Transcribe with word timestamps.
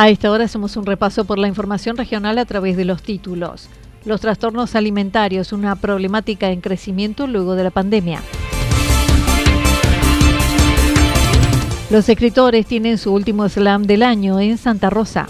A 0.00 0.10
esta 0.10 0.30
hora 0.30 0.44
hacemos 0.44 0.76
un 0.76 0.86
repaso 0.86 1.24
por 1.24 1.40
la 1.40 1.48
información 1.48 1.96
regional 1.96 2.38
a 2.38 2.44
través 2.44 2.76
de 2.76 2.84
los 2.84 3.02
títulos. 3.02 3.68
Los 4.04 4.20
trastornos 4.20 4.76
alimentarios, 4.76 5.52
una 5.52 5.74
problemática 5.74 6.50
en 6.50 6.60
crecimiento 6.60 7.26
luego 7.26 7.56
de 7.56 7.64
la 7.64 7.72
pandemia. 7.72 8.22
Los 11.90 12.08
escritores 12.08 12.64
tienen 12.64 12.96
su 12.96 13.12
último 13.12 13.48
slam 13.48 13.82
del 13.82 14.04
año 14.04 14.38
en 14.38 14.56
Santa 14.56 14.88
Rosa. 14.88 15.26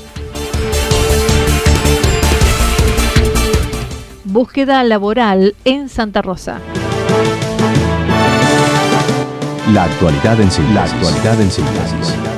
Búsqueda 4.24 4.84
laboral 4.84 5.54
en 5.64 5.88
Santa 5.88 6.20
Rosa. 6.20 6.60
La 9.72 9.84
actualidad 9.84 10.38
en 10.38 10.50
síntesis. 10.50 10.74
La 10.74 10.84
actualidad 10.84 11.40
en 11.40 11.50
síntesis. 11.50 12.37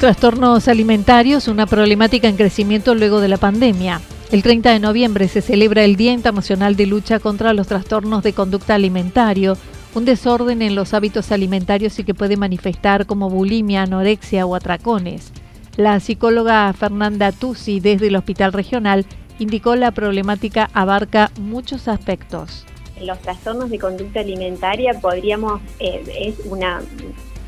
Trastornos 0.00 0.66
alimentarios, 0.66 1.46
una 1.46 1.66
problemática 1.66 2.26
en 2.26 2.38
crecimiento 2.38 2.94
luego 2.94 3.20
de 3.20 3.28
la 3.28 3.36
pandemia. 3.36 4.00
El 4.32 4.42
30 4.42 4.72
de 4.72 4.80
noviembre 4.80 5.28
se 5.28 5.42
celebra 5.42 5.84
el 5.84 5.96
Día 5.96 6.12
Internacional 6.12 6.74
de 6.74 6.86
Lucha 6.86 7.18
contra 7.18 7.52
los 7.52 7.66
Trastornos 7.66 8.22
de 8.22 8.32
Conducta 8.32 8.74
Alimentario, 8.74 9.58
un 9.94 10.06
desorden 10.06 10.62
en 10.62 10.74
los 10.74 10.94
hábitos 10.94 11.30
alimentarios 11.32 11.98
y 11.98 12.04
que 12.04 12.14
puede 12.14 12.38
manifestar 12.38 13.04
como 13.04 13.28
bulimia, 13.28 13.82
anorexia 13.82 14.46
o 14.46 14.54
atracones. 14.54 15.32
La 15.76 16.00
psicóloga 16.00 16.72
Fernanda 16.72 17.30
Tusi 17.30 17.80
desde 17.80 18.06
el 18.06 18.16
Hospital 18.16 18.54
Regional 18.54 19.04
indicó 19.38 19.76
la 19.76 19.90
problemática 19.90 20.70
abarca 20.72 21.30
muchos 21.38 21.88
aspectos. 21.88 22.64
Los 23.02 23.18
trastornos 23.18 23.68
de 23.68 23.78
conducta 23.78 24.20
alimentaria 24.20 24.98
podríamos, 24.98 25.60
eh, 25.78 26.02
es 26.22 26.46
una 26.46 26.80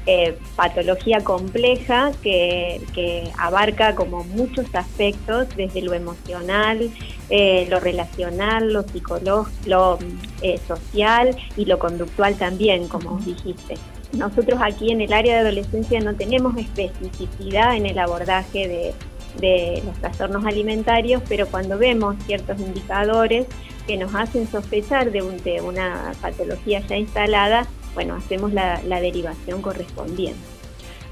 eh, 0.04 0.36
patología 0.56 1.22
compleja 1.22 2.10
que, 2.22 2.80
abarca 3.38 3.94
como 3.94 4.24
muchos 4.24 4.66
aspectos, 4.74 5.48
desde 5.56 5.80
lo 5.80 5.94
emocional, 5.94 6.90
eh, 7.30 7.66
lo 7.70 7.78
relacional, 7.78 8.72
lo 8.72 8.82
psicológico, 8.82 9.52
lo 9.66 9.98
eh, 10.42 10.58
social 10.66 11.36
y 11.56 11.66
lo 11.66 11.78
conductual 11.78 12.34
también, 12.34 12.88
como 12.88 13.16
dijiste. 13.18 13.74
Nosotros 14.12 14.60
aquí 14.60 14.90
en 14.90 15.02
el 15.02 15.12
área 15.12 15.34
de 15.34 15.40
adolescencia 15.40 16.00
no 16.00 16.14
tenemos 16.16 16.56
especificidad 16.56 17.76
en 17.76 17.86
el 17.86 17.98
abordaje 17.98 18.68
de, 18.68 18.94
los 19.86 19.96
trastornos 19.98 20.44
alimentarios, 20.44 21.22
pero 21.26 21.46
cuando 21.46 21.78
vemos 21.78 22.16
ciertos 22.26 22.60
indicadores 22.60 23.46
que 23.86 23.96
nos 23.96 24.14
hacen 24.14 24.46
sospechar 24.46 25.10
de, 25.10 25.22
de 25.42 25.60
una 25.62 26.12
patología 26.20 26.80
ya 26.80 26.98
instalada, 26.98 27.66
bueno, 27.94 28.14
hacemos 28.14 28.52
la, 28.52 28.80
derivación 29.00 29.62
correspondiente. 29.62 30.38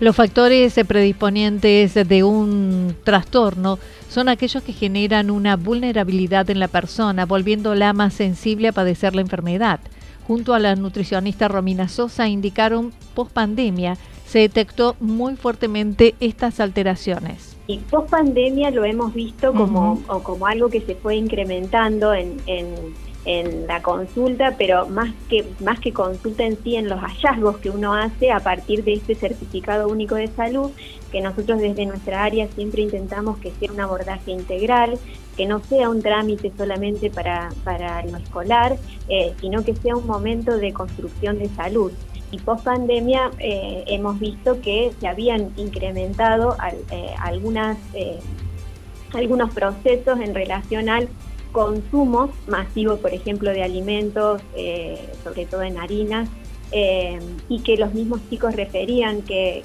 Los 0.00 0.16
factores 0.16 0.74
predisponentes 0.88 1.94
de 1.94 2.24
un 2.24 2.96
trastorno 3.04 3.78
son 4.08 4.30
aquellos 4.30 4.62
que 4.62 4.72
generan 4.72 5.30
una 5.30 5.56
vulnerabilidad 5.56 6.48
en 6.48 6.58
la 6.58 6.68
persona, 6.68 7.26
volviéndola 7.26 7.92
más 7.92 8.14
sensible 8.14 8.68
a 8.68 8.72
padecer 8.72 9.14
la 9.14 9.20
enfermedad. 9.20 9.80
Junto 10.26 10.54
a 10.54 10.58
la 10.58 10.74
nutricionista 10.74 11.48
Romina 11.48 11.88
Sosa 11.88 12.28
indicaron 12.28 12.92
post 13.14 13.32
pandemia 13.32 13.98
se 14.26 14.38
detectó 14.38 14.96
muy 15.00 15.36
fuertemente 15.36 16.14
estas 16.20 16.60
alteraciones. 16.60 17.56
Y 17.66 17.78
post 17.78 18.10
pandemia 18.10 18.70
lo 18.70 18.84
hemos 18.84 19.12
visto 19.12 19.52
como, 19.52 20.00
como 20.22 20.46
algo 20.46 20.70
que 20.70 20.80
se 20.80 20.94
fue 20.94 21.16
incrementando 21.16 22.14
en 22.14 22.36
en 22.46 22.74
la 23.24 23.82
consulta, 23.82 24.54
pero 24.56 24.88
más 24.88 25.12
que, 25.28 25.44
más 25.60 25.78
que 25.78 25.92
consulta 25.92 26.44
en 26.44 26.62
sí, 26.62 26.76
en 26.76 26.88
los 26.88 27.00
hallazgos 27.00 27.58
que 27.58 27.70
uno 27.70 27.94
hace 27.94 28.32
a 28.32 28.40
partir 28.40 28.82
de 28.82 28.94
este 28.94 29.14
certificado 29.14 29.88
único 29.88 30.14
de 30.14 30.28
salud, 30.28 30.70
que 31.12 31.20
nosotros 31.20 31.60
desde 31.60 31.84
nuestra 31.86 32.24
área 32.24 32.48
siempre 32.48 32.82
intentamos 32.82 33.38
que 33.38 33.50
sea 33.52 33.70
un 33.72 33.80
abordaje 33.80 34.30
integral, 34.30 34.98
que 35.36 35.46
no 35.46 35.60
sea 35.60 35.90
un 35.90 36.02
trámite 36.02 36.52
solamente 36.56 37.10
para, 37.10 37.50
para 37.64 38.04
lo 38.06 38.16
escolar, 38.16 38.76
eh, 39.08 39.34
sino 39.40 39.64
que 39.64 39.74
sea 39.74 39.96
un 39.96 40.06
momento 40.06 40.56
de 40.56 40.72
construcción 40.72 41.38
de 41.38 41.48
salud. 41.48 41.92
Y 42.30 42.38
post 42.38 42.64
pandemia 42.64 43.30
eh, 43.38 43.84
hemos 43.88 44.20
visto 44.20 44.60
que 44.60 44.92
se 45.00 45.08
habían 45.08 45.50
incrementado 45.56 46.56
eh, 46.90 47.06
algunas, 47.18 47.76
algunos 49.12 49.52
procesos 49.52 50.20
en 50.20 50.34
relación 50.34 50.88
al 50.88 51.08
consumo 51.52 52.30
masivo, 52.46 52.96
por 52.96 53.12
ejemplo, 53.12 53.50
de 53.50 53.62
alimentos, 53.62 54.42
eh, 54.56 55.08
sobre 55.24 55.46
todo 55.46 55.62
en 55.62 55.78
harinas, 55.78 56.28
eh, 56.72 57.18
y 57.48 57.60
que 57.60 57.76
los 57.76 57.92
mismos 57.94 58.20
chicos 58.30 58.54
referían 58.54 59.22
que, 59.22 59.64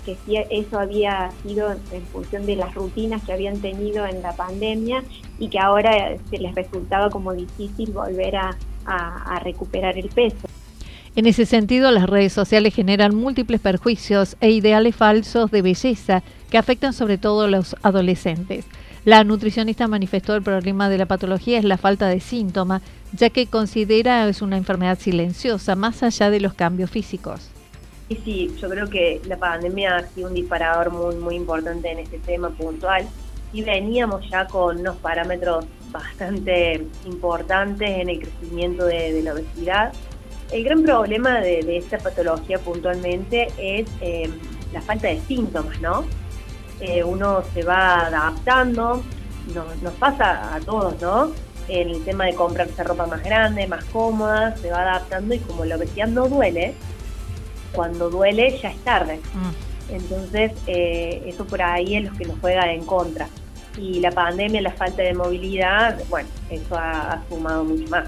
eso 0.49 0.79
había 0.79 1.31
sido 1.43 1.71
en 1.91 2.01
función 2.11 2.45
de 2.45 2.55
las 2.55 2.73
rutinas 2.73 3.23
que 3.23 3.33
habían 3.33 3.59
tenido 3.59 4.05
en 4.05 4.23
la 4.23 4.35
pandemia 4.35 5.03
y 5.37 5.49
que 5.49 5.59
ahora 5.59 6.17
se 6.29 6.39
les 6.39 6.55
resultaba 6.55 7.09
como 7.09 7.33
difícil 7.33 7.91
volver 7.91 8.35
a 8.35 9.39
recuperar 9.43 9.97
el 9.97 10.09
peso. 10.09 10.47
En 11.15 11.27
ese 11.27 11.45
sentido, 11.45 11.91
las 11.91 12.09
redes 12.09 12.33
sociales 12.33 12.75
generan 12.75 13.15
múltiples 13.15 13.61
perjuicios 13.61 14.35
e 14.41 14.51
ideales 14.51 14.95
falsos 14.95 15.49
de 15.49 15.61
belleza 15.61 16.23
que 16.49 16.57
afectan 16.57 16.91
sobre 16.91 17.17
todo 17.17 17.43
a 17.43 17.47
los 17.47 17.77
adolescentes. 17.83 18.65
La 19.05 19.23
nutricionista 19.23 19.87
manifestó 19.87 20.35
el 20.35 20.41
problema 20.41 20.89
de 20.89 20.97
la 20.97 21.05
patología 21.05 21.57
es 21.57 21.63
la 21.63 21.77
falta 21.77 22.07
de 22.09 22.19
síntoma, 22.19 22.81
ya 23.13 23.29
que 23.29 23.47
considera 23.47 24.27
es 24.27 24.41
una 24.41 24.57
enfermedad 24.57 24.99
silenciosa 24.99 25.75
más 25.75 26.03
allá 26.03 26.29
de 26.29 26.41
los 26.41 26.53
cambios 26.53 26.89
físicos. 26.89 27.49
Sí, 28.09 28.19
sí, 28.25 28.55
yo 28.59 28.69
creo 28.69 28.89
que 28.89 29.21
la 29.25 29.37
pandemia 29.37 29.95
ha 29.95 30.07
sido 30.07 30.27
un 30.27 30.33
disparador 30.33 30.91
muy, 30.91 31.15
muy 31.15 31.35
importante 31.35 31.91
en 31.91 31.99
este 31.99 32.19
tema 32.19 32.49
puntual 32.49 33.07
y 33.53 33.61
veníamos 33.61 34.29
ya 34.29 34.45
con 34.47 34.79
unos 34.79 34.97
parámetros 34.97 35.65
bastante 35.91 36.85
importantes 37.05 37.89
en 37.89 38.09
el 38.09 38.19
crecimiento 38.19 38.85
de, 38.85 39.21
la 39.23 39.33
obesidad. 39.33 39.93
El 40.51 40.63
gran 40.63 40.83
problema 40.83 41.39
de, 41.41 41.77
esta 41.77 41.97
patología 41.97 42.59
puntualmente 42.59 43.47
es 43.57 43.87
eh, 44.01 44.29
la 44.73 44.81
falta 44.81 45.07
de 45.07 45.19
síntomas, 45.21 45.79
¿no? 45.81 46.05
Eh, 46.79 47.03
uno 47.03 47.43
se 47.53 47.63
va 47.63 48.07
adaptando, 48.07 49.01
nos, 49.53 49.93
pasa 49.93 50.53
a 50.53 50.59
todos, 50.59 51.01
¿no? 51.01 51.31
En 51.67 51.89
el 51.89 52.03
tema 52.03 52.25
de 52.25 52.35
comprarse 52.35 52.83
ropa 52.83 53.07
más 53.07 53.23
grande, 53.23 53.67
más 53.67 53.83
cómoda, 53.85 54.55
se 54.57 54.69
va 54.69 54.81
adaptando 54.81 55.33
y 55.33 55.39
como 55.39 55.65
la 55.65 55.77
obesidad 55.77 56.07
no 56.07 56.27
duele, 56.27 56.75
cuando 57.71 58.09
duele 58.09 58.57
ya 58.61 58.69
es 58.69 58.77
tarde. 58.83 59.19
Mm. 59.33 59.93
Entonces, 59.93 60.51
eh, 60.67 61.23
eso 61.25 61.45
por 61.45 61.61
ahí 61.61 61.95
es 61.95 62.03
lo 62.05 62.17
que 62.17 62.25
nos 62.25 62.39
juega 62.39 62.71
en 62.71 62.85
contra. 62.85 63.27
Y 63.77 63.99
la 63.99 64.11
pandemia, 64.11 64.61
la 64.61 64.71
falta 64.71 65.03
de 65.03 65.13
movilidad, 65.13 66.01
bueno, 66.09 66.29
eso 66.49 66.75
ha, 66.77 67.21
sumado 67.29 67.63
mucho 67.63 67.87
más. 67.89 68.07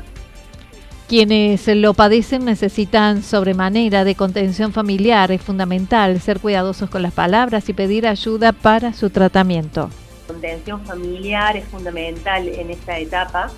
Quienes 1.08 1.66
lo 1.68 1.94
padecen 1.94 2.44
necesitan 2.44 3.24
sobremanera 3.24 4.04
de 4.04 4.16
contención 4.16 4.74
familiar. 4.74 5.32
Es 5.32 5.42
fundamental 5.42 6.20
ser 6.20 6.42
cuidadosos 6.42 6.90
con 6.90 7.02
las 7.02 7.14
palabras 7.14 7.70
y 7.70 7.74
pedir 7.74 8.06
ayuda 8.06 8.52
para 8.52 8.92
su 8.92 9.10
tratamiento. 9.10 9.90
Contención 10.28 10.84
familiar 10.84 11.56
es 11.56 11.64
fundamental 11.70 12.50
en 12.50 12.72
esta 12.72 13.00
etapa, 13.00 13.50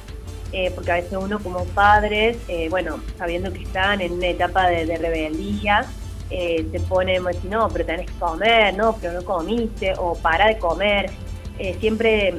eh, 0.52 0.72
porque 0.76 0.92
a 0.92 0.96
veces 0.96 1.18
uno 1.20 1.40
como 1.40 1.64
padres, 1.66 2.38
eh, 2.48 2.68
bueno, 2.70 3.00
sabiendo 3.18 3.52
que 3.52 3.64
están 3.64 4.00
en 4.02 4.14
una 4.14 4.28
etapa 4.28 4.68
de, 4.68 4.86
rebeldía, 4.98 5.88
eh, 6.30 6.68
se 6.72 6.80
pone, 6.82 7.20
no, 7.50 7.68
pero 7.70 7.84
tenés 7.84 8.06
que 8.06 8.20
comer, 8.20 8.78
no, 8.78 8.96
pero 9.02 9.14
no 9.14 9.26
comiste, 9.26 9.94
o 9.98 10.14
para 10.14 10.50
de 10.50 10.60
comer. 10.60 11.10
Eh, 11.58 11.76
siempre 11.80 12.36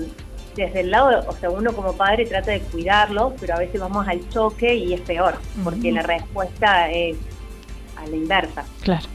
desde 0.61 0.81
el 0.81 0.91
lado, 0.91 1.25
o 1.27 1.33
sea, 1.33 1.51
uno 1.51 1.73
como 1.73 1.95
padre 1.95 2.27
trata 2.27 2.53
de 2.53 2.61
cuidarlo, 2.61 3.35
pero 3.41 3.55
a 3.55 3.59
veces 3.59 3.81
vamos 3.81 4.07
al 4.07 4.29
choque 4.29 4.75
y 4.75 4.95
es 4.95 5.01
peor, 5.01 5.35
porque 5.65 5.93
la 5.93 6.03
respuesta 6.03 6.91
es 6.91 7.17
a 7.97 8.07
la 8.07 8.17
inversa. 8.17 8.65
Claro. 8.83 9.07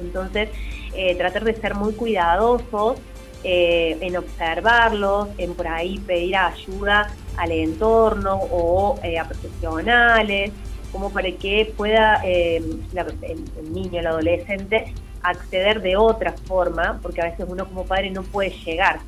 Entonces, 0.00 0.48
eh, 0.94 1.14
tratar 1.14 1.44
de 1.44 1.54
ser 1.54 1.74
muy 1.74 1.92
cuidadosos 1.94 2.98
eh, 3.44 3.96
en 4.00 4.16
observarlos, 4.16 5.28
en 5.38 5.54
por 5.54 5.68
ahí 5.68 5.98
pedir 5.98 6.36
ayuda 6.36 7.10
al 7.36 7.52
entorno 7.52 8.34
o 8.34 8.98
a 8.98 9.24
profesionales 9.24 10.52
como 10.92 11.10
para 11.10 11.30
que 11.32 11.72
pueda 11.76 12.20
eh, 12.24 12.56
el, 12.56 13.72
niño, 13.72 14.00
el 14.00 14.06
adolescente, 14.06 14.92
acceder 15.22 15.82
de 15.82 15.96
otra 15.96 16.32
forma, 16.32 16.98
porque 17.02 17.20
a 17.20 17.26
veces 17.26 17.46
uno 17.48 17.66
como 17.66 17.84
padre 17.84 18.10
no 18.10 18.22
puede 18.22 18.50
llegar. 18.50 19.00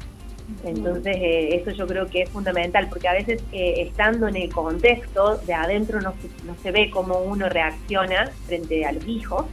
Entonces, 0.64 1.16
eh, 1.16 1.56
eso 1.56 1.70
yo 1.70 1.86
creo 1.86 2.06
que 2.06 2.22
es 2.22 2.30
fundamental, 2.30 2.88
porque 2.88 3.08
a 3.08 3.12
veces 3.12 3.42
eh, 3.52 3.86
estando 3.86 4.28
en 4.28 4.36
el 4.36 4.52
contexto 4.52 5.38
de 5.38 5.54
adentro 5.54 6.00
no 6.00 6.12
se, 6.20 6.46
no 6.46 6.54
se 6.62 6.70
ve 6.70 6.90
cómo 6.90 7.18
uno 7.20 7.48
reacciona 7.48 8.30
frente 8.46 8.84
al 8.84 9.08
hijo, 9.08 9.48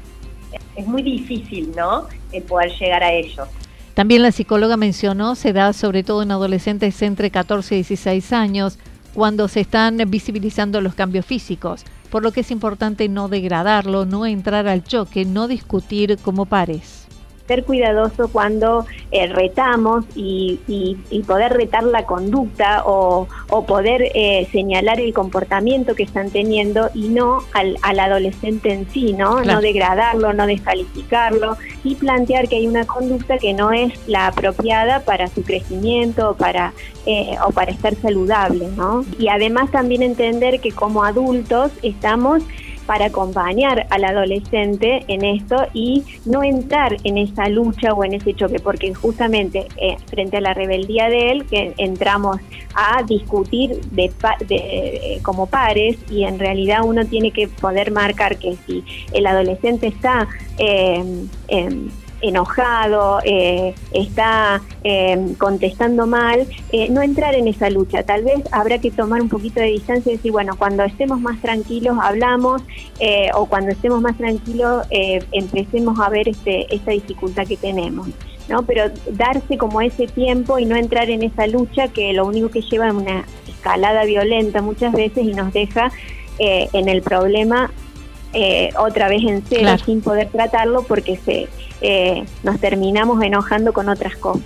es 0.75 0.87
muy 0.87 1.03
difícil, 1.03 1.71
¿no?, 1.75 2.07
el 2.31 2.43
poder 2.43 2.71
llegar 2.77 3.03
a 3.03 3.11
ello. 3.11 3.45
También 3.93 4.21
la 4.21 4.31
psicóloga 4.31 4.77
mencionó, 4.77 5.35
se 5.35 5.53
da 5.53 5.73
sobre 5.73 6.03
todo 6.03 6.23
en 6.23 6.31
adolescentes 6.31 7.01
entre 7.01 7.31
14 7.31 7.75
y 7.75 7.77
16 7.79 8.33
años, 8.33 8.79
cuando 9.13 9.47
se 9.47 9.61
están 9.61 9.97
visibilizando 10.07 10.81
los 10.81 10.93
cambios 10.95 11.25
físicos 11.25 11.85
por 12.09 12.23
lo 12.23 12.31
que 12.31 12.41
es 12.41 12.51
importante 12.51 13.07
no 13.07 13.27
degradarlo, 13.27 14.05
no 14.05 14.25
entrar 14.25 14.67
al 14.67 14.83
choque, 14.83 15.25
no 15.25 15.47
discutir 15.47 16.17
como 16.17 16.45
pares 16.45 17.08
ser 17.49 17.63
cuidadoso 17.63 18.27
cuando 18.27 18.85
eh, 19.11 19.25
retamos 19.25 20.05
y, 20.15 20.59
poder 21.25 21.53
retar 21.53 21.83
la 21.83 22.05
conducta 22.05 22.83
o, 22.85 23.27
poder 23.67 24.11
eh, 24.13 24.47
señalar 24.51 24.99
el 24.99 25.13
comportamiento 25.13 25.95
que 25.95 26.03
están 26.03 26.29
teniendo 26.29 26.89
y 26.93 27.09
no 27.09 27.39
al, 27.53 27.77
adolescente 27.99 28.71
en 28.71 28.87
sí, 28.91 29.13
¿no? 29.13 29.41
No 29.41 29.61
degradarlo, 29.61 30.33
no 30.33 30.45
descalificarlo 30.45 31.57
y 31.83 31.95
plantear 31.95 32.47
que 32.47 32.57
hay 32.57 32.67
una 32.67 32.85
conducta 32.85 33.37
que 33.39 33.53
no 33.53 33.71
es 33.71 33.93
la 34.07 34.27
apropiada 34.27 34.99
para 35.01 35.27
su 35.27 35.41
crecimiento 35.43 36.31
o 36.31 36.35
para, 36.35 36.73
eh, 37.07 37.35
o 37.47 37.51
para 37.51 37.71
estar 37.71 37.95
saludable, 37.95 38.67
¿no? 38.77 39.03
Y 39.17 39.27
además 39.27 39.71
también 39.71 40.03
entender 40.03 40.61
que 40.61 40.71
como 40.71 41.03
adultos 41.03 41.71
estamos 41.81 42.43
para 42.89 43.05
acompañar 43.05 43.85
al 43.91 44.03
adolescente 44.03 45.05
en 45.07 45.23
esto 45.23 45.57
y 45.75 46.03
no 46.25 46.41
entrar 46.41 46.97
en 47.03 47.19
esa 47.19 47.47
lucha 47.47 47.93
o 47.93 48.03
en 48.03 48.15
ese 48.15 48.33
choque, 48.33 48.59
porque 48.59 48.95
justamente 48.95 49.67
eh, 49.77 49.95
frente 50.07 50.37
a 50.37 50.41
la 50.41 50.55
rebeldía 50.55 51.07
de 51.07 51.29
él, 51.29 51.45
que 51.45 51.75
entramos 51.77 52.37
a 52.73 53.03
discutir 53.03 53.79
de, 53.91 54.11
eh, 54.49 55.19
como 55.21 55.45
pares 55.45 55.97
y 56.09 56.23
en 56.23 56.39
realidad 56.39 56.79
uno 56.83 57.05
tiene 57.05 57.29
que 57.29 57.47
poder 57.47 57.91
marcar 57.91 58.37
que 58.39 58.57
si 58.65 58.83
el 59.13 59.27
adolescente 59.27 59.85
está... 59.85 60.27
Eh, 60.57 61.27
enojado, 62.21 63.19
eh, 63.23 63.73
está 63.93 64.61
eh, 64.83 65.33
contestando 65.37 66.07
mal, 66.07 66.47
eh, 66.71 66.89
no 66.89 67.01
entrar 67.01 67.35
en 67.35 67.47
esa 67.47 67.69
lucha. 67.69 68.03
Tal 68.03 68.23
vez 68.23 68.41
habrá 68.51 68.79
que 68.79 68.91
tomar 68.91 69.21
un 69.21 69.29
poquito 69.29 69.59
de 69.59 69.67
distancia 69.67 70.11
y 70.11 70.15
decir, 70.15 70.31
bueno, 70.31 70.55
cuando 70.57 70.83
estemos 70.83 71.19
más 71.21 71.41
tranquilos 71.41 71.97
hablamos 72.01 72.61
o 73.35 73.45
cuando 73.45 73.71
estemos 73.71 74.01
más 74.01 74.17
tranquilos 74.17 74.85
empecemos 75.31 75.99
a 75.99 76.09
ver 76.09 76.27
este, 76.27 76.73
esta 76.73 76.91
dificultad 76.91 77.47
que 77.47 77.57
tenemos. 77.57 78.07
¿no? 78.47 78.63
Pero 78.63 78.85
darse 79.11 79.57
como 79.57 79.79
ese 79.81 80.07
tiempo 80.07 80.57
y 80.57 80.65
no 80.65 80.75
entrar 80.75 81.09
en 81.09 81.23
esa 81.23 81.47
lucha 81.47 81.87
que 81.89 82.13
lo 82.13 82.25
único 82.25 82.49
que 82.49 82.61
lleva 82.61 82.87
es 82.87 82.93
una 82.93 83.25
escalada 83.47 84.05
violenta 84.05 84.61
muchas 84.61 84.91
veces 84.91 85.23
y 85.23 85.33
nos 85.33 85.53
deja 85.53 85.91
en 86.39 86.87
el 86.87 87.01
problema 87.01 87.69
eh, 88.33 88.69
otra 88.77 89.09
vez 89.09 89.23
en 89.23 89.43
cero 89.47 89.71
sin 89.83 90.01
poder 90.01 90.29
tratarlo 90.29 90.83
porque 90.83 91.17
se, 91.17 91.47
eh, 91.81 92.23
nos 92.43 92.59
terminamos 92.59 93.21
enojando 93.23 93.73
con 93.73 93.89
otras 93.89 94.15
cosas. 94.15 94.43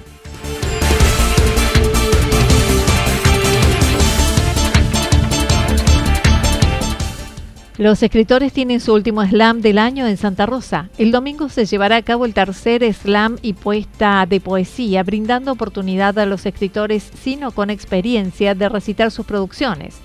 Los 7.80 8.04
escritores 8.04 8.54
tienen 8.54 8.80
su 8.80 8.94
último 8.94 9.26
slam 9.26 9.62
del 9.62 9.80
año 9.80 10.06
en 10.06 10.16
Santa 10.16 10.46
Rosa. 10.46 10.90
El 11.00 11.12
domingo 11.12 11.50
se 11.50 11.66
llevará 11.66 11.96
a 11.96 12.02
cabo 12.04 12.26
el 12.26 12.34
tercer 12.36 12.84
slam 12.94 13.38
y 13.42 13.54
puesta 13.54 14.28
de 14.28 14.40
poesía, 14.40 15.02
brindando 15.02 15.52
oportunidad 15.52 16.18
a 16.20 16.28
los 16.28 16.46
escritores 16.46 17.12
sino 17.20 17.52
con 17.52 17.72
experiencia 17.72 18.54
de 18.54 18.70
recitar 18.70 19.10
sus 19.10 19.26
producciones. 19.26 19.96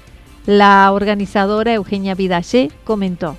La 0.47 0.91
organizadora 0.93 1.75
Eugenia 1.75 2.15
Vidallé 2.15 2.71
comentó 2.85 3.37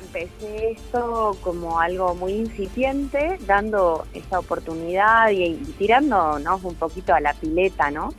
empecé 0.00 0.72
esto 0.72 1.36
como 1.42 1.80
algo 1.80 2.14
muy 2.14 2.32
incipiente, 2.32 3.38
dando 3.46 4.06
esta 4.14 4.38
oportunidad 4.38 5.30
y, 5.30 5.54
tirándonos 5.78 6.64
un 6.64 6.74
poquito 6.74 7.14
a 7.14 7.20
la 7.20 7.34
pileta, 7.34 7.90
¿no? 7.90 8.12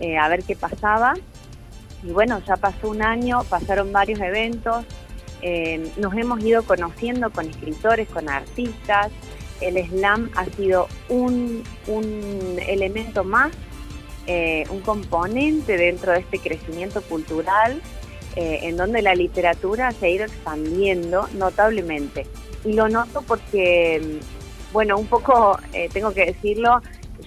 Eh, 0.00 0.18
a 0.18 0.28
ver 0.28 0.42
qué 0.44 0.56
pasaba. 0.56 1.14
Y 2.02 2.10
bueno, 2.10 2.40
ya 2.46 2.56
pasó 2.56 2.90
un 2.90 3.02
año, 3.02 3.42
pasaron 3.44 3.92
varios 3.92 4.20
eventos, 4.20 4.84
eh, 5.40 5.90
nos 5.96 6.14
hemos 6.14 6.40
ido 6.40 6.62
conociendo 6.62 7.30
con 7.30 7.48
escritores, 7.48 8.08
con 8.08 8.28
artistas. 8.28 9.10
El 9.60 9.76
slam 9.88 10.30
ha 10.36 10.44
sido 10.46 10.88
un, 11.08 11.62
elemento 12.66 13.24
más, 13.24 13.52
eh, 14.26 14.64
un 14.70 14.80
componente 14.80 15.76
dentro 15.76 16.12
de 16.12 16.20
este 16.20 16.38
crecimiento 16.38 17.00
cultural 17.02 17.80
eh, 18.36 18.60
en 18.62 18.76
donde 18.76 19.00
la 19.00 19.14
literatura 19.14 19.92
se 19.92 20.06
ha 20.06 20.08
ido 20.08 20.24
expandiendo 20.24 21.28
notablemente. 21.34 22.26
Y 22.64 22.72
lo 22.72 22.88
noto 22.88 23.22
porque, 23.22 24.18
bueno, 24.72 24.96
un 24.98 25.06
poco, 25.06 25.56
eh, 25.72 25.88
tengo 25.92 26.12
que 26.12 26.26
decirlo, 26.26 26.80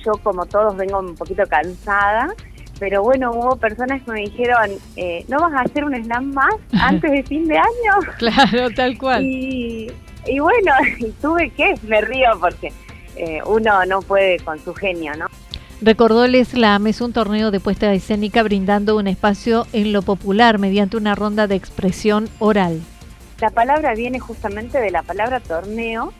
yo 0.03 0.13
como 0.23 0.45
todos 0.45 0.75
vengo 0.75 0.99
un 0.99 1.15
poquito 1.15 1.43
cansada, 1.47 2.33
pero 2.79 3.03
bueno, 3.03 3.31
hubo 3.31 3.55
personas 3.55 4.01
que 4.03 4.11
me 4.11 4.21
dijeron, 4.21 4.71
eh, 4.97 5.23
¿no 5.29 5.39
vas 5.39 5.53
a 5.53 5.61
hacer 5.61 5.85
un 5.85 5.95
slam 6.03 6.33
más 6.33 6.55
antes 6.73 7.09
de 7.09 7.23
fin 7.23 7.47
de 7.47 7.57
año? 7.57 8.13
Claro, 8.17 8.69
tal 8.75 8.97
cual. 8.97 9.23
Y, 9.23 9.91
y 10.25 10.39
bueno, 10.39 10.73
tuve 11.21 11.49
que, 11.51 11.73
me 11.83 12.01
río 12.01 12.31
porque 12.39 12.73
uno 13.47 13.83
no 13.85 14.01
puede 14.03 14.37
con 14.39 14.59
su 14.59 14.75
genio, 14.75 15.11
¿no? 15.15 15.25
Recordó 15.81 16.25
el 16.25 16.43
Slam 16.43 16.87
es 16.87 17.01
un 17.01 17.13
torneo 17.13 17.51
de 17.51 17.59
puesta 17.59 17.93
escénica 17.93 18.41
brindando 18.41 18.97
un 18.97 19.05
espacio 19.05 19.67
en 19.73 19.93
lo 19.93 20.01
popular 20.01 20.57
mediante 20.57 20.97
una 20.97 21.13
ronda 21.13 21.45
de 21.45 21.55
expresión 21.55 22.29
oral. 22.39 22.81
La 23.39 23.51
palabra 23.51 23.93
viene 23.93 24.19
justamente 24.19 24.79
de 24.79 24.89
la 24.89 25.03
palabra 25.03 25.39
torneo, 25.39 26.11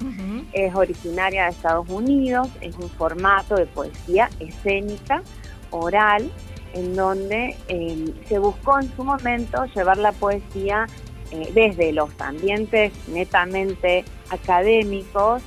es 0.54 0.76
originaria 0.76 1.46
de 1.46 1.50
Estados 1.50 1.90
Unidos, 1.90 2.50
es 2.62 2.76
un 2.76 2.88
formato 2.92 3.56
de 3.56 3.66
poesía 3.66 4.30
escénica, 4.40 5.24
oral, 5.72 6.30
en 6.76 6.96
donde 6.96 7.56
em, 7.68 8.06
se 8.28 8.38
buscó 8.38 8.80
en 8.80 8.96
su 8.96 9.04
momento 9.04 9.66
llevar 9.74 9.98
la 9.98 10.12
poesía 10.12 10.86
eh, 11.32 11.52
desde 11.56 11.92
los 11.94 12.10
ambientes 12.20 12.94
netamente 13.08 14.06
académicos 14.30 15.42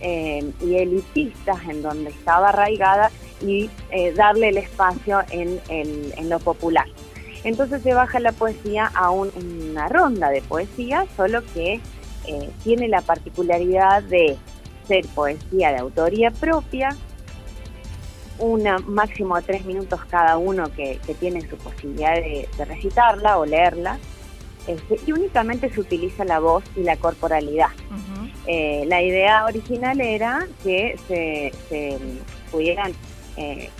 em, 0.00 0.52
y 0.60 0.76
elitistas, 0.76 1.58
en 1.68 1.82
donde 1.82 2.10
estaba 2.10 2.50
arraigada 2.50 3.10
y 3.40 3.70
eh, 3.90 4.12
darle 4.12 4.48
el 4.48 4.58
espacio 4.58 5.20
en, 5.30 5.60
en, 5.68 6.28
lo 6.28 6.38
popular. 6.38 6.86
Entonces 7.44 7.82
se 7.82 7.94
baja 7.94 8.18
la 8.18 8.32
poesía 8.32 8.90
a 8.94 9.10
una 9.10 9.88
ronda 9.88 10.30
de 10.30 10.42
poesía, 10.42 11.06
solo 11.16 11.42
que 11.54 11.80
eh, 12.26 12.50
tiene 12.64 12.88
la 12.88 13.02
particularidad 13.02 14.02
de 14.02 14.36
ser 14.88 15.06
poesía 15.08 15.70
de 15.70 15.78
autoría 15.78 16.30
propia, 16.30 16.96
una 18.38 18.78
máximo 18.78 19.40
tres 19.42 19.64
minutos 19.64 20.00
cada 20.06 20.36
uno 20.36 20.70
que, 20.74 21.00
tiene 21.18 21.40
su 21.42 21.56
posibilidad 21.56 22.14
de, 22.14 22.48
recitarla 22.64 23.38
o 23.38 23.46
leerla, 23.46 23.98
este, 24.66 24.98
y 25.06 25.12
únicamente 25.12 25.70
se 25.70 25.80
utiliza 25.80 26.24
la 26.24 26.40
voz 26.40 26.64
y 26.74 26.82
la 26.82 26.96
corporalidad. 26.96 27.68
Eh, 28.46 28.84
la 28.86 29.02
idea 29.02 29.44
original 29.44 30.00
era 30.00 30.46
que 30.62 30.98
se, 31.08 31.52
pudieran 32.50 32.92
eh, 33.36 33.70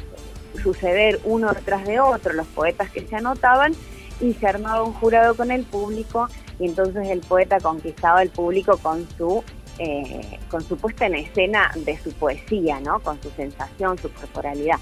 suceder 0.62 1.20
uno 1.24 1.52
detrás 1.52 1.86
de 1.86 2.00
otro 2.00 2.32
los 2.32 2.46
poetas 2.48 2.90
que 2.90 3.06
se 3.06 3.16
anotaban 3.16 3.74
y 4.20 4.32
se 4.34 4.46
armaba 4.46 4.82
un 4.82 4.92
jurado 4.94 5.34
con 5.34 5.50
el 5.50 5.64
público 5.64 6.28
y 6.58 6.66
entonces 6.66 7.08
el 7.08 7.20
poeta 7.20 7.60
conquistaba 7.60 8.20
al 8.20 8.30
público 8.30 8.78
con 8.78 9.06
su 9.16 9.44
eh, 9.78 10.38
con 10.50 10.66
su 10.66 10.78
puesta 10.78 11.04
en 11.04 11.16
escena 11.16 11.70
de 11.84 11.98
su 11.98 12.10
poesía, 12.12 12.80
¿no? 12.80 12.98
Con 13.00 13.20
su 13.22 13.28
sensación, 13.32 13.98
su 13.98 14.10
corporalidad. 14.10 14.78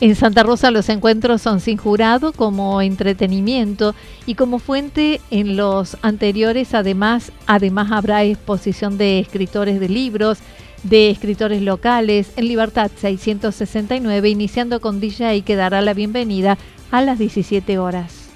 En 0.00 0.14
Santa 0.14 0.42
Rosa 0.42 0.70
los 0.70 0.88
encuentros 0.88 1.42
son 1.42 1.60
sin 1.60 1.76
jurado 1.76 2.32
como 2.32 2.80
entretenimiento 2.80 3.94
y 4.24 4.36
como 4.36 4.58
fuente 4.58 5.20
en 5.30 5.58
los 5.58 5.98
anteriores 6.00 6.72
además, 6.72 7.30
además 7.46 7.92
habrá 7.92 8.24
exposición 8.24 8.96
de 8.96 9.18
escritores 9.18 9.78
de 9.78 9.90
libros, 9.90 10.38
de 10.82 11.10
escritores 11.10 11.62
locales 11.62 12.32
en 12.36 12.48
Libertad 12.48 12.90
669 12.94 14.28
iniciando 14.28 14.80
con 14.80 15.00
DJ 15.00 15.42
que 15.42 15.56
dará 15.56 15.80
la 15.80 15.94
bienvenida 15.94 16.58
a 16.90 17.02
las 17.02 17.18
17 17.18 17.78
horas. 17.78 18.30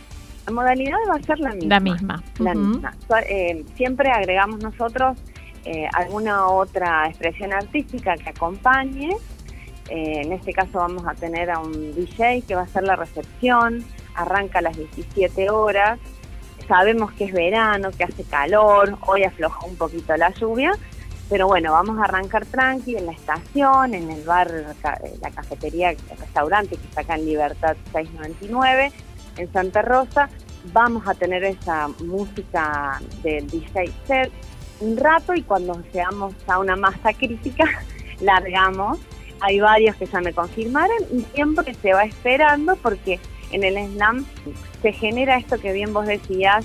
La 0.47 0.53
modalidad 0.53 0.99
va 1.09 1.17
a 1.17 1.23
ser 1.23 1.39
la 1.39 1.51
misma. 1.51 1.69
La 1.69 1.81
misma. 1.81 2.23
La 2.39 2.55
misma. 2.55 2.93
Eh, 3.29 3.65
siempre 3.77 4.11
agregamos 4.11 4.61
nosotros 4.61 5.17
eh, 5.65 5.89
alguna 5.95 6.49
otra 6.49 7.09
expresión 7.09 7.53
artística 7.53 8.15
que 8.17 8.29
acompañe 8.29 9.17
eh, 9.91 10.23
en 10.23 10.33
este 10.33 10.53
caso 10.53 10.79
vamos 10.79 11.07
a 11.07 11.15
tener 11.15 11.51
a 11.51 11.59
un 11.59 11.95
DJ 11.95 12.43
que 12.43 12.55
va 12.55 12.63
a 12.63 12.65
hacer 12.65 12.85
la 12.85 12.97
recepción, 12.97 13.85
arranca 14.15 14.61
a 14.61 14.63
las 14.63 14.77
17 14.77 15.51
horas, 15.51 15.99
sabemos 16.67 17.13
que 17.13 17.25
es 17.25 17.33
verano, 17.33 17.91
que 17.91 18.05
hace 18.05 18.25
calor, 18.25 18.97
hoy 19.07 19.25
afloja 19.25 19.67
un 19.67 19.77
poquito 19.77 20.17
la 20.17 20.31
lluvia, 20.31 20.73
pero 21.29 21.47
bueno, 21.47 21.73
vamos 21.73 21.99
a 21.99 22.05
arrancar 22.05 22.45
tranqui 22.47 22.97
en 22.97 23.07
la 23.07 23.13
estación, 23.13 23.95
en 23.95 24.11
el 24.11 24.25
bar, 24.25 24.49
eh, 24.51 25.19
la 25.21 25.31
cafetería, 25.31 25.91
el 25.91 25.99
restaurante 26.19 26.77
que 26.77 26.87
está 26.87 27.01
acá 27.01 27.15
en 27.17 27.25
Libertad 27.27 27.77
699, 27.93 28.93
en 29.39 29.53
Santa 29.53 29.83
Rosa. 29.83 30.29
Vamos 30.73 31.07
a 31.07 31.15
tener 31.15 31.45
esa 31.45 31.89
música 32.05 33.01
del 33.23 33.47
DJ 33.49 33.93
set 34.07 34.33
un 34.81 34.97
rato 34.97 35.35
y 35.35 35.43
cuando 35.43 35.81
seamos 35.93 36.35
a 36.47 36.59
una 36.59 36.77
masa 36.77 37.13
crítica, 37.13 37.65
largamos 38.21 38.99
hay 39.41 39.61
varios 39.61 39.97
que 39.97 40.07
ya 40.07 40.21
me 40.21 40.33
confirmaron 40.33 40.97
y 41.13 41.21
siempre 41.35 41.75
se 41.75 41.93
va 41.93 42.05
esperando 42.05 42.77
porque 42.77 43.21
en 43.53 43.63
el 43.63 43.77
slam 43.93 44.25
se 44.81 44.93
genera 44.93 45.37
esto 45.37 45.61
que 45.61 45.73
bien 45.73 45.93
vos 45.93 46.07
decías, 46.07 46.65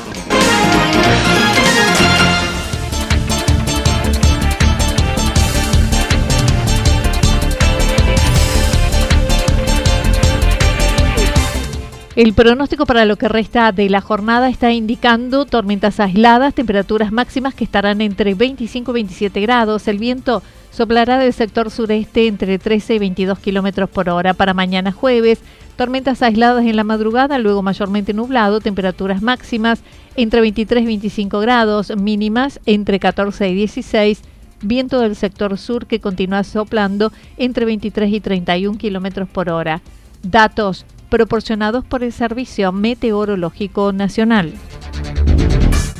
El 12.15 12.35
pronóstico 12.35 12.85
para 12.85 13.07
lo 13.07 13.17
que 13.17 13.27
resta 13.27 13.73
de 13.73 13.89
la 13.89 14.03
jornada 14.03 14.51
está 14.51 14.71
indicando 14.71 15.47
tormentas 15.47 15.99
aisladas, 15.99 16.53
temperaturas 16.53 17.11
máximas 17.11 17.55
que 17.55 17.65
estarán 17.65 18.03
entre 18.03 18.35
25 18.35 18.91
y 18.91 18.95
27 18.95 19.41
grados. 19.41 19.89
El 19.89 19.99
viento 19.99 20.43
soplará 20.73 21.19
del 21.19 21.33
sector 21.33 21.71
sureste 21.71 22.27
entre 22.27 22.59
13 22.59 22.95
y 22.95 22.99
22 22.99 23.39
kilómetros 23.39 23.89
por 23.91 24.09
hora 24.09 24.35
para 24.35 24.55
mañana 24.55 24.91
jueves. 24.91 25.41
Tormentas 25.77 26.23
aisladas 26.23 26.65
en 26.67 26.77
la 26.77 26.85
madrugada, 26.85 27.39
luego 27.39 27.63
mayormente 27.63 28.13
nublado, 28.13 28.61
temperaturas 28.61 29.23
máximas 29.23 29.81
entre 30.17 30.41
23 30.41 30.83
y 30.83 30.87
25 30.87 31.41
grados, 31.41 31.97
mínimas 31.97 32.61
entre 32.67 32.99
14 32.99 33.49
y 33.49 33.55
16. 33.55 34.23
Viento 34.63 35.01
del 35.01 35.17
sector 35.17 35.59
sur 35.59 35.87
que 35.87 36.01
continúa 36.01 36.45
soplando 36.45 37.13
entre 37.37 37.65
23 37.65 38.13
y 38.13 38.21
31 38.21 38.79
kilómetros 38.79 39.29
por 39.29 39.51
hora. 39.51 39.81
Datos 40.23 40.87
proporcionados 41.09 41.85
por 41.85 42.03
el 42.05 42.13
Servicio 42.13 42.73
Meteorológico 42.73 43.93
Nacional. 43.93 44.53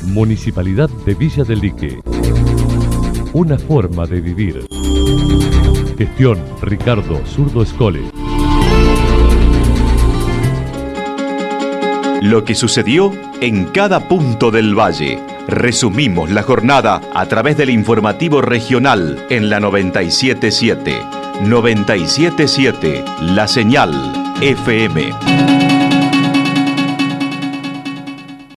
Municipalidad 0.05 0.89
de 1.05 1.13
Villa 1.13 1.43
del 1.43 1.59
Lique. 1.59 1.99
Una 3.33 3.57
forma 3.57 4.05
de 4.05 4.21
vivir. 4.21 4.67
Gestión 5.97 6.37
Ricardo 6.61 7.19
Zurdo 7.25 7.63
Escole. 7.63 8.01
Lo 12.21 12.45
que 12.45 12.53
sucedió 12.53 13.11
en 13.41 13.65
cada 13.65 14.07
punto 14.07 14.51
del 14.51 14.77
valle. 14.77 15.19
Resumimos 15.47 16.29
la 16.29 16.43
jornada 16.43 17.01
a 17.15 17.25
través 17.25 17.57
del 17.57 17.71
informativo 17.71 18.39
regional 18.43 19.25
en 19.31 19.49
la 19.49 19.59
977. 19.59 21.01
977 21.43 23.03
La 23.21 23.47
Señal 23.47 23.91
FM. 24.41 25.62